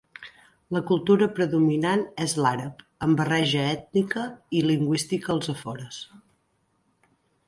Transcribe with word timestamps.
La 0.75 0.79
cultura 0.91 1.25
predominant 1.39 2.01
és 2.23 2.31
l'àrab, 2.45 2.81
amb 3.07 3.21
barreja 3.21 3.61
ètnica 3.75 4.23
i 4.61 4.63
lingüística 4.71 5.33
als 5.35 5.53
afores. 5.57 6.01